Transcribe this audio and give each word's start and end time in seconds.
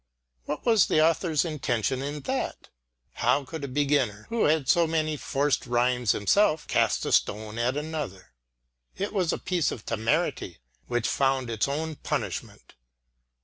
What 0.45 0.65
was 0.65 0.87
the 0.87 0.99
author's 1.07 1.45
intention 1.45 2.01
in 2.01 2.21
that? 2.21 2.69
How 3.13 3.45
could 3.45 3.63
a 3.63 3.67
beginner 3.67 4.25
who 4.29 4.45
had 4.45 4.67
so 4.67 4.87
many 4.87 5.15
forced 5.15 5.67
rhymes 5.67 6.13
himself, 6.13 6.65
cast 6.67 7.05
a 7.05 7.11
stone 7.11 7.59
at 7.59 7.77
another? 7.77 8.33
It 8.97 9.13
was 9.13 9.31
a 9.31 9.37
piece 9.37 9.69
of 9.71 9.85
temerity 9.85 10.57
which 10.87 11.07
found 11.07 11.51
its 11.51 11.67
own 11.67 11.97
punishment. 11.97 12.73